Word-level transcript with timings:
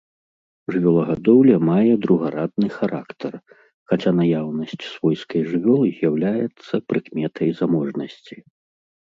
Жывёлагадоўля 0.75 1.57
мае 1.69 1.91
другарадны 2.05 2.69
характар, 2.77 3.33
хаця 3.93 4.11
наяўнасць 4.21 4.75
свойскай 4.95 5.41
жывёлы 5.53 5.87
з'яўляецца 6.01 6.73
прыкметай 6.89 7.49
заможнасці. 7.63 8.35